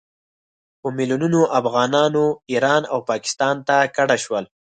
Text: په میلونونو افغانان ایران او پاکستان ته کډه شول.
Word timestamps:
په 0.81 0.87
میلونونو 0.97 1.39
افغانان 1.59 2.13
ایران 2.51 2.81
او 2.93 2.99
پاکستان 3.09 3.55
ته 3.67 3.75
کډه 3.95 4.17
شول. 4.23 4.45